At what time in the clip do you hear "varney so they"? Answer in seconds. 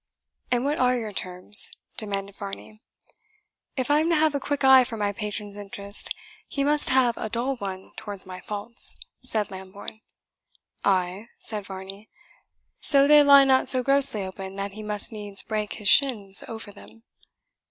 11.67-13.21